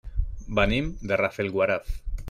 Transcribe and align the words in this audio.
Venim 0.59 0.89
de 1.11 1.21
Rafelguaraf. 1.23 1.97